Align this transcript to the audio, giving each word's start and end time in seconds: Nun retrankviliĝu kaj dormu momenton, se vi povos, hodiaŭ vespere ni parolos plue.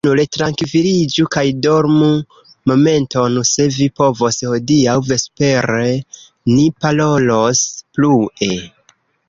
Nun 0.05 0.13
retrankviliĝu 0.17 1.25
kaj 1.35 1.43
dormu 1.65 2.07
momenton, 2.71 3.37
se 3.51 3.67
vi 3.77 3.89
povos, 4.01 4.41
hodiaŭ 4.53 4.97
vespere 5.11 5.87
ni 6.55 6.67
parolos 6.87 7.65
plue. 7.99 8.53